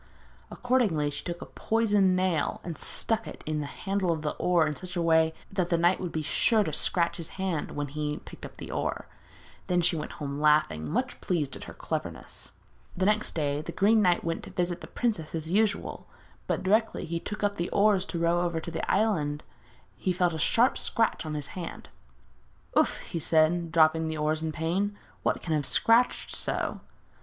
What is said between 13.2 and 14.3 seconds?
day the Green Knight